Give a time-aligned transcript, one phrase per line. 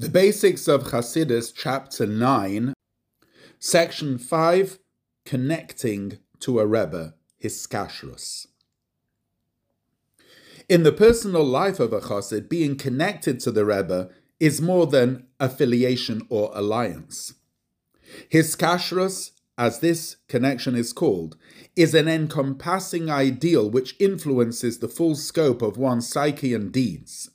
[0.00, 2.72] The Basics of Hasidus, Chapter 9,
[3.58, 4.78] Section 5
[5.26, 7.12] Connecting to a Rebbe,
[7.44, 8.46] Hiskashrus.
[10.70, 14.08] In the personal life of a Chassid, being connected to the Rebbe
[14.40, 17.34] is more than affiliation or alliance.
[18.32, 21.36] Hiskashrus, as this connection is called,
[21.76, 27.28] is an encompassing ideal which influences the full scope of one's psyche and deeds.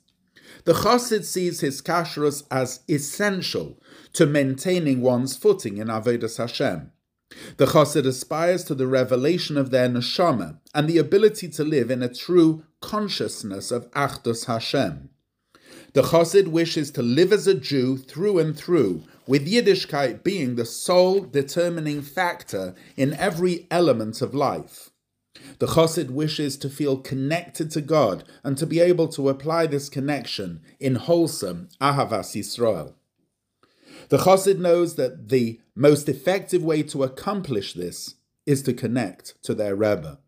[0.66, 3.78] The Chassid sees hiskashrus as essential
[4.14, 6.90] to maintaining one's footing in Avodas Hashem.
[7.56, 12.02] The Chassid aspires to the revelation of their neshama and the ability to live in
[12.02, 15.08] a true consciousness of Achdus Hashem.
[15.92, 20.64] The Chassid wishes to live as a Jew through and through, with Yiddishkeit being the
[20.64, 24.90] sole determining factor in every element of life.
[25.58, 29.88] The Chassid wishes to feel connected to God and to be able to apply this
[29.88, 32.94] connection in wholesome Ahavas Yisrael.
[34.08, 39.54] The Chassid knows that the most effective way to accomplish this is to connect to
[39.54, 40.18] their Rebbe.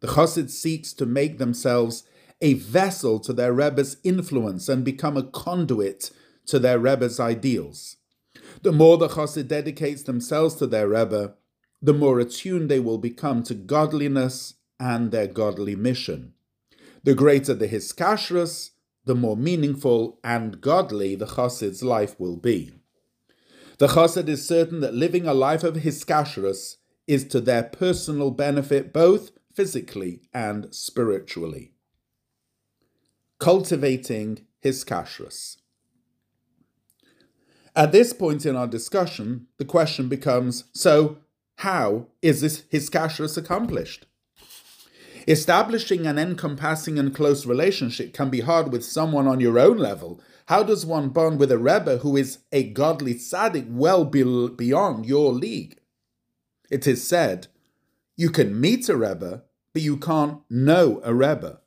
[0.00, 2.04] The Chassid seeks to make themselves
[2.40, 6.10] a vessel to their Rebbe's influence and become a conduit
[6.46, 7.96] to their Rebbe's ideals.
[8.62, 11.34] The more the Chassid dedicates themselves to their Rebbe,
[11.82, 16.32] the more attuned they will become to godliness and their godly mission.
[17.02, 18.70] The greater the hiskashrus,
[19.04, 22.72] the more meaningful and godly the chassid's life will be.
[23.78, 26.76] The chassid is certain that living a life of hiskashrus
[27.08, 31.72] is to their personal benefit both physically and spiritually.
[33.40, 35.56] Cultivating hiskashrus.
[37.74, 41.18] At this point in our discussion, the question becomes so,
[41.62, 44.06] how is this hiskashrus accomplished?
[45.28, 50.20] Establishing an encompassing and close relationship can be hard with someone on your own level.
[50.46, 55.32] How does one bond with a Rebbe who is a godly tzaddik well beyond your
[55.32, 55.78] league?
[56.68, 57.46] It is said,
[58.16, 61.60] you can meet a Rebbe, but you can't know a Rebbe.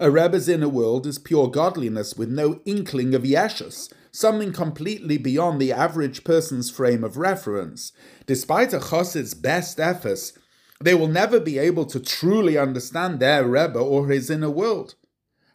[0.00, 5.60] A Rebbe's inner world is pure godliness with no inkling of yeshus, something completely beyond
[5.60, 7.92] the average person's frame of reference.
[8.26, 10.32] Despite a chassid's best efforts,
[10.80, 14.94] they will never be able to truly understand their Rebbe or his inner world.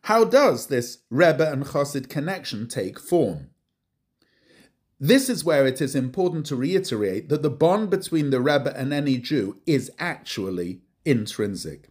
[0.03, 3.50] How does this Rebbe and chassid connection take form?
[5.00, 8.94] This is where it is important to reiterate that the bond between the Rebbe and
[8.94, 11.90] any Jew is actually intrinsic.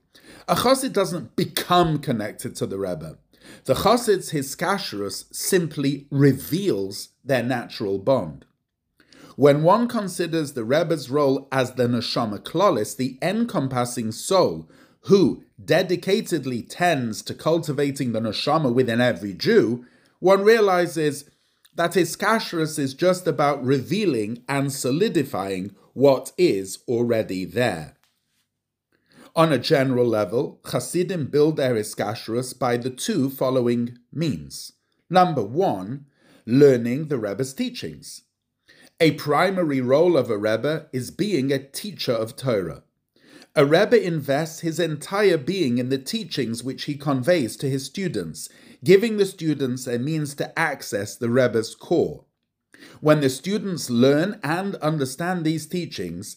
[0.49, 3.19] A chassid doesn't become connected to the Rebbe.
[3.65, 8.45] The chassid's hiskashrus simply reveals their natural bond.
[9.37, 14.69] When one considers the Rebbe's role as the neshama klolis, the encompassing soul,
[15.07, 19.85] who dedicatedly tends to cultivating the neshama within every Jew,
[20.21, 21.25] one realizes
[21.75, 27.97] that hiskashrus is just about revealing and solidifying what is already there.
[29.35, 34.73] On a general level, Hasidim build their hiskashrus by the two following means.
[35.09, 36.05] Number one,
[36.45, 38.25] learning the Rebbe's teachings.
[39.01, 42.83] A primary role of a Rebbe is being a teacher of Torah.
[43.57, 48.51] A Rebbe invests his entire being in the teachings which he conveys to his students,
[48.85, 52.27] giving the students a means to access the Rebbe's core.
[53.01, 56.37] When the students learn and understand these teachings,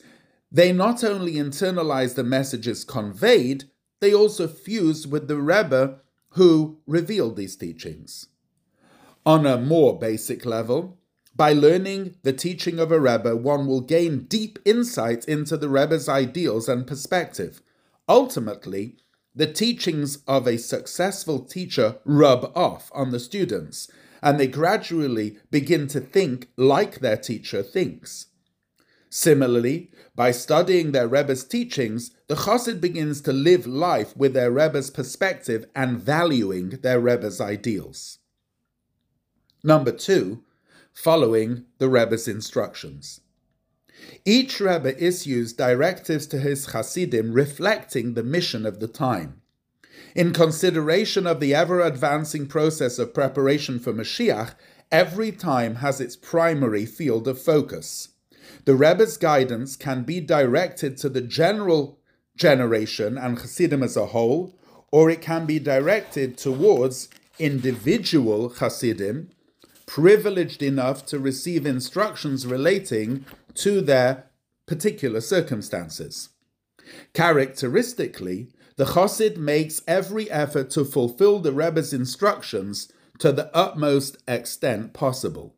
[0.55, 3.65] they not only internalize the messages conveyed,
[3.99, 5.99] they also fuse with the Rebbe
[6.29, 8.27] who revealed these teachings.
[9.25, 10.97] On a more basic level,
[11.35, 16.07] by learning the teaching of a Rebbe, one will gain deep insight into the Rebbe's
[16.07, 17.61] ideals and perspective.
[18.07, 18.95] Ultimately,
[19.35, 23.91] the teachings of a successful teacher rub off on the students,
[24.23, 28.27] and they gradually begin to think like their teacher thinks.
[29.17, 34.89] Similarly, by studying their Rebbe's teachings, the Chassid begins to live life with their Rebbe's
[34.89, 38.19] perspective and valuing their Rebbe's ideals.
[39.63, 40.43] Number two,
[40.91, 43.21] following the Rebbe's instructions.
[44.25, 49.41] Each Rebbe issues directives to his Chassidim reflecting the mission of the time.
[50.13, 54.55] In consideration of the ever advancing process of preparation for Mashiach,
[54.91, 58.09] every time has its primary field of focus.
[58.65, 61.99] The Rebbe's guidance can be directed to the general
[62.35, 64.55] generation and Hasidim as a whole,
[64.91, 67.09] or it can be directed towards
[67.39, 69.29] individual Hasidim
[69.85, 74.25] privileged enough to receive instructions relating to their
[74.65, 76.29] particular circumstances.
[77.13, 84.93] Characteristically, the Chassid makes every effort to fulfill the Rebbe's instructions to the utmost extent
[84.93, 85.54] possible.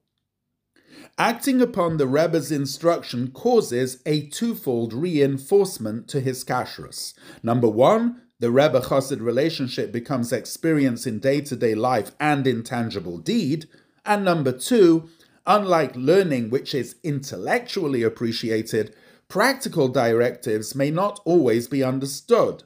[1.20, 7.16] Acting upon the Rebbe's instruction causes a twofold reinforcement to hiskashrus.
[7.42, 12.62] Number one, the Rebbe Chassid relationship becomes experience in day to day life and in
[12.62, 13.66] tangible deed.
[14.06, 15.10] And number two,
[15.48, 18.94] unlike learning, which is intellectually appreciated,
[19.28, 22.62] practical directives may not always be understood.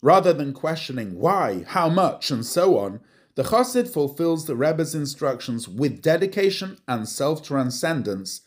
[0.00, 3.00] Rather than questioning why, how much, and so on,
[3.34, 8.42] the Chassid fulfills the Rebbe's instructions with dedication and self transcendence,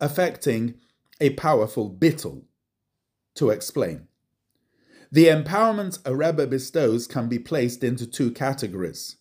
[0.00, 0.74] affecting
[1.20, 2.44] a powerful bittul.
[3.34, 4.08] To explain,
[5.12, 9.16] the empowerment a Rebbe bestows can be placed into two categories.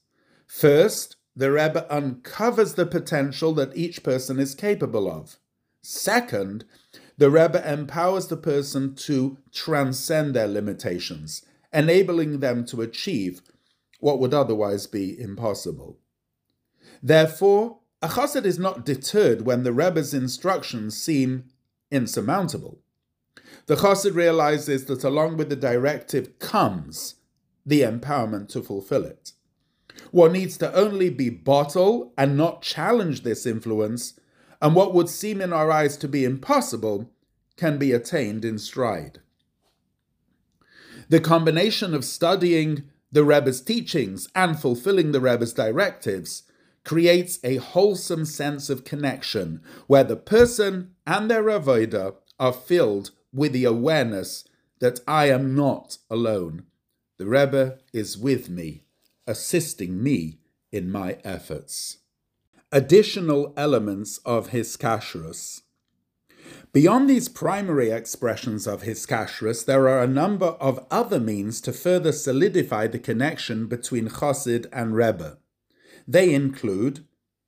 [0.48, 5.38] First, the Rebbe uncovers the potential that each person is capable of.
[5.82, 6.66] Second,
[7.18, 13.42] the Rebbe empowers the person to transcend their limitations, enabling them to achieve
[14.00, 16.00] what would otherwise be impossible.
[17.02, 21.46] Therefore, a chassid is not deterred when the Rebbe's instructions seem
[21.92, 22.80] insurmountable.
[23.66, 27.16] The chassid realizes that along with the directive comes
[27.66, 29.34] the empowerment to fulfill it.
[30.12, 34.20] One needs to only be batel and not challenge this influence,
[34.62, 37.12] and what would seem in our eyes to be impossible
[37.58, 39.20] can be attained in stride.
[41.10, 46.44] The combination of studying the Rebbe's teachings and fulfilling the Rebbe's directives
[46.84, 53.52] creates a wholesome sense of connection where the person and their avodah are filled with
[53.52, 54.44] the awareness
[54.80, 56.64] that I am not alone.
[57.18, 58.84] The Rebbe is with me,
[59.28, 60.40] assisting me
[60.72, 61.98] in my efforts.
[62.72, 65.62] Additional elements of hiskashrus.
[66.72, 72.12] Beyond these primary expressions of hiskashrus, there are a number of other means to further
[72.12, 75.40] solidify the connection between Chassid and Rebbe.
[76.08, 77.06] They include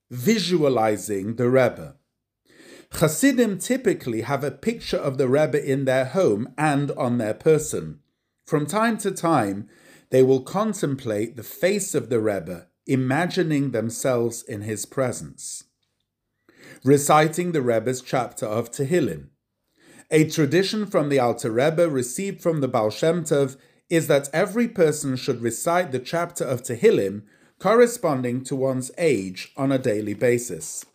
[0.09, 1.97] visualizing the Rebbe.
[2.97, 7.99] Chassidim typically have a picture of the Rebbe in their home and on their person.
[8.47, 9.69] From time to time,
[10.09, 15.65] they will contemplate the face of the Rebbe, imagining themselves in his presence
[16.83, 19.27] reciting the Rebbe's chapter of Tehillim.
[20.09, 23.55] A tradition from the Alter Rebbe received from the Baal Shem Tov
[23.89, 27.23] is that every person should recite the chapter of Tehillim
[27.59, 30.85] corresponding to one's age on a daily basis.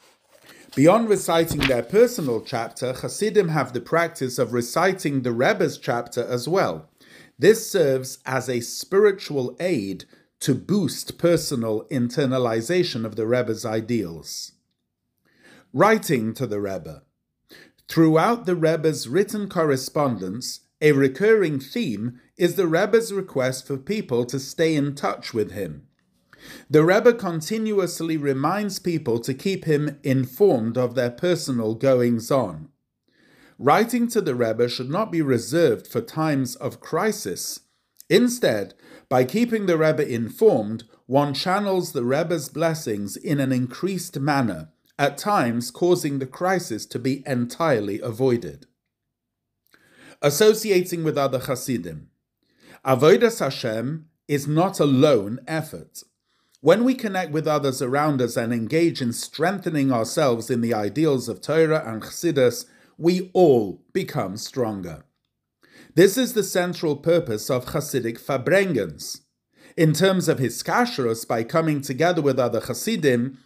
[0.74, 6.46] Beyond reciting their personal chapter, Hasidim have the practice of reciting the Rebbe's chapter as
[6.46, 6.90] well.
[7.38, 10.04] This serves as a spiritual aid
[10.40, 14.52] to boost personal internalization of the Rebbe's ideals
[15.76, 17.02] writing to the Rebbe.
[17.86, 24.40] Throughout the Rebbe's written correspondence, a recurring theme is the Rebbe's request for people to
[24.40, 25.86] stay in touch with him.
[26.70, 32.70] The Rebbe continuously reminds people to keep him informed of their personal goings on.
[33.58, 37.60] Writing to the Rebbe should not be reserved for times of crisis.
[38.08, 38.72] Instead,
[39.10, 45.18] by keeping the Rebbe informed, one channels the Rebbe's blessings in an increased manner at
[45.18, 48.66] times causing the crisis to be entirely avoided.
[50.22, 52.08] Associating with other Hasidim.
[52.84, 56.02] Avodas Hashem is not a lone effort.
[56.60, 61.28] When we connect with others around us and engage in strengthening ourselves in the ideals
[61.28, 62.64] of Torah and Chassidus,
[62.96, 65.04] we all become stronger.
[65.94, 69.20] This is the central purpose of Hasidic Farbrengens.
[69.76, 73.38] In terms of hiskashrus, by coming together with other Hasidim,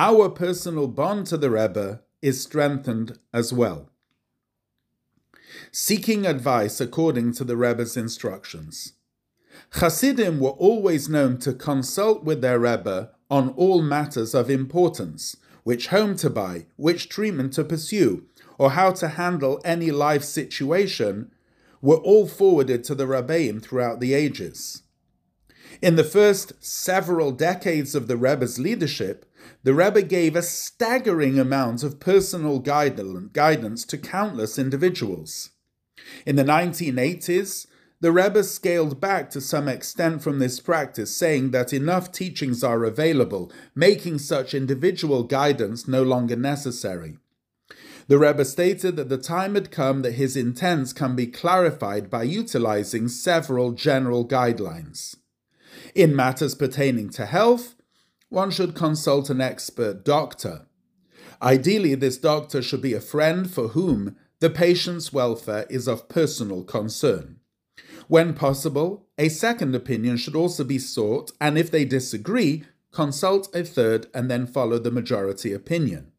[0.00, 3.90] our personal bond to the Rebbe is strengthened as well.
[5.72, 8.94] Seeking advice according to the Rebbe's instructions.
[9.72, 15.88] Hasidim were always known to consult with their Rebbe on all matters of importance, which
[15.88, 18.24] home to buy, which treatment to pursue,
[18.56, 21.30] or how to handle any life situation,
[21.82, 24.82] were all forwarded to the Rabbeim throughout the ages.
[25.82, 29.24] In the first several decades of the Rebbe's leadership,
[29.62, 35.50] the Rebbe gave a staggering amount of personal guidance to countless individuals.
[36.26, 37.66] In the 1980s,
[37.98, 42.84] the Rebbe scaled back to some extent from this practice, saying that enough teachings are
[42.84, 47.16] available, making such individual guidance no longer necessary.
[48.06, 52.24] The Rebbe stated that the time had come that his intents can be clarified by
[52.24, 55.16] utilizing several general guidelines.
[55.94, 57.74] In matters pertaining to health,
[58.28, 60.66] one should consult an expert doctor.
[61.42, 66.62] Ideally, this doctor should be a friend for whom the patient's welfare is of personal
[66.62, 67.40] concern.
[68.08, 73.64] When possible, a second opinion should also be sought, and if they disagree, consult a
[73.64, 76.12] third and then follow the majority opinion.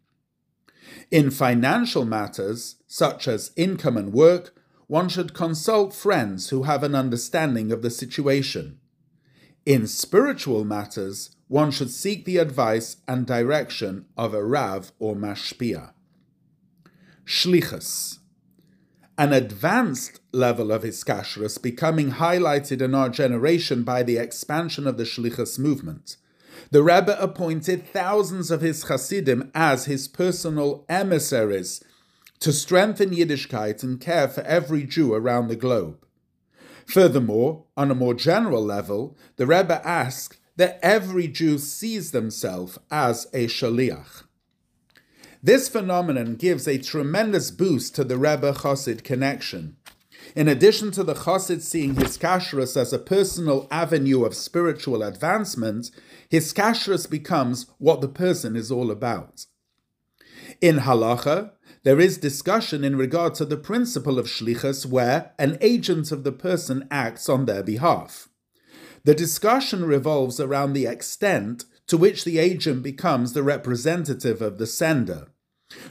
[1.10, 4.54] In financial matters, such as income and work,
[4.88, 8.81] one should consult friends who have an understanding of the situation.
[9.66, 15.92] In spiritual matters, one should seek the advice and direction of a Rav or Mashpia.
[17.26, 18.18] Shlichus.
[19.20, 25.04] An advanced level of Hiskashrus becoming highlighted in our generation by the expansion of the
[25.04, 26.18] Shlichus movement.
[26.72, 31.84] The Rebbe appointed thousands of his Hasidim as his personal emissaries
[32.40, 36.04] to strengthen Yiddishkeit and care for every Jew around the globe.
[36.86, 43.28] Furthermore, on a more general level, the Rebbe asks that every Jew sees themselves as
[43.34, 44.24] a shaliach.
[45.44, 49.78] This phenomenon gives a tremendous boost to the Rebbe Chassid connection.
[50.36, 55.90] In addition to the Chassid seeing hiskashrus as a personal avenue of spiritual advancement,
[56.32, 59.48] hiskashrus becomes what the person is all about.
[60.62, 61.52] In halacha,
[61.84, 66.32] there is discussion in regard to the principle of shlichus where an agent of the
[66.32, 68.30] person acts on their behalf.
[69.04, 74.68] The discussion revolves around the extent to which the agent becomes the representative of the
[74.68, 75.28] sender.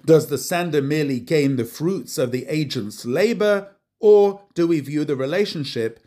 [0.05, 5.05] Does the sender merely gain the fruits of the agent's labor, or do we view
[5.05, 6.01] the relationship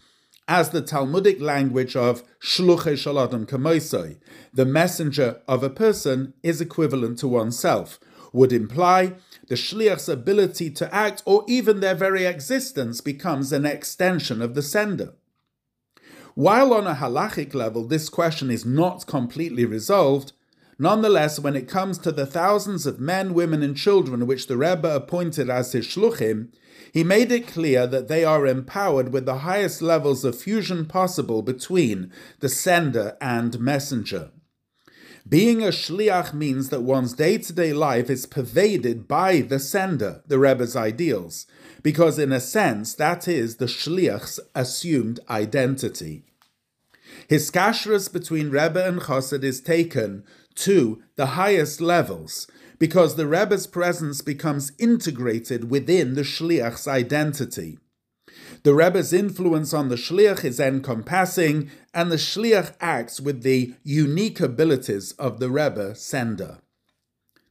[0.48, 4.18] as the Talmudic language of shluche shaladam kamoisoi,
[4.54, 8.00] the messenger of a person is equivalent to oneself,
[8.34, 9.14] would imply
[9.48, 14.62] the shliach's ability to act or even their very existence becomes an extension of the
[14.62, 15.14] sender.
[16.36, 20.34] While on a halachic level this question is not completely resolved,
[20.80, 24.96] nonetheless, when it comes to the thousands of men, women, and children which the Rebbe
[24.96, 26.50] appointed as his shluchim,
[26.92, 31.42] he made it clear that they are empowered with the highest levels of fusion possible
[31.42, 34.32] between the sender and messenger.
[35.28, 40.22] Being a shliach means that one's day to day life is pervaded by the sender,
[40.28, 41.48] the Rebbe's ideals,
[41.82, 46.26] because in a sense that is the shliach's assumed identity.
[47.30, 50.26] Hiskashrus between Rebbe and Chassid is taken
[50.56, 57.80] to the highest levels, because the Rebbe's presence becomes integrated within the shliach's identity.
[58.64, 64.40] The Rebbe's influence on the Shliach is encompassing, and the Shliach acts with the unique
[64.40, 66.60] abilities of the Rebbe sender.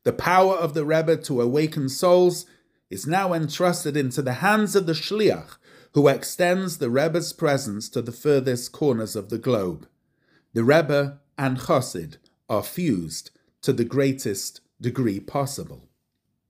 [0.04, 2.46] The power of the Rebbe to awaken souls
[2.88, 5.58] is now entrusted into the hands of the Shliach,
[5.92, 9.86] who extends the Rebbe's presence to the furthest corners of the globe.
[10.54, 12.16] The Rebbe and Chosid
[12.48, 15.90] are fused to the greatest degree possible.